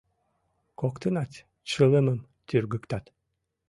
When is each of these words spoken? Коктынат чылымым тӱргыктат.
Коктынат 0.79 1.31
чылымым 1.69 2.19
тӱргыктат. 2.47 3.05